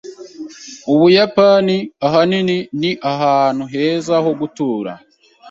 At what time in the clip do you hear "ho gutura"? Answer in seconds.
4.23-4.91